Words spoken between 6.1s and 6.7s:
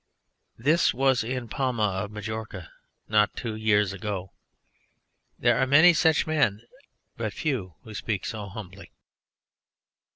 men,